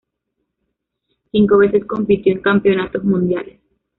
[1.31, 3.59] Cinco veces compitió en Campeonatos Mundiales.